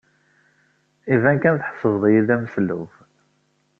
[1.13, 2.91] Iban kan tḥesbed-iyi d ameslub.